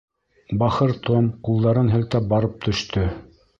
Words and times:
Бахыр 0.63 0.93
Том 1.09 1.27
ҡулдарын 1.49 1.93
һелтәп 1.97 2.29
барып 2.35 2.59
төштө. 2.67 3.07